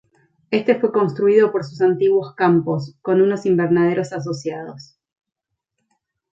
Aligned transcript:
Este 0.49 0.79
fue 0.79 0.91
construido 0.91 1.51
por 1.51 1.63
sus 1.63 1.79
antiguos 1.79 2.33
campos, 2.33 2.97
con 3.03 3.21
unos 3.21 3.45
invernaderos 3.45 4.13
asociados. 4.13 4.97